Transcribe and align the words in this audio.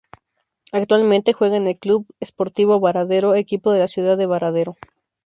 Actualmente 0.71 1.31
juega 1.31 1.57
en 1.57 1.71
Club 1.75 2.07
Sportivo 2.25 2.79
Baradero, 2.79 3.35
equipo 3.35 3.71
de 3.71 3.77
la 3.77 3.87
ciudad 3.87 4.17
de 4.17 4.25
Baradero. 4.25 4.75